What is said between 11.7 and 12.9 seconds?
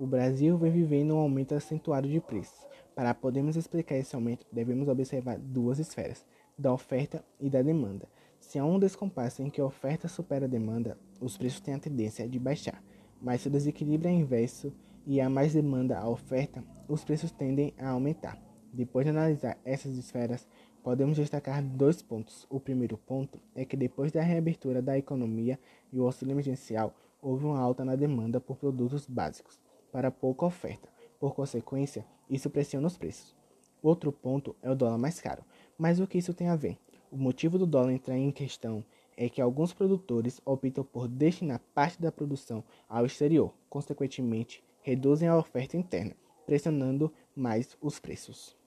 a tendência de baixar,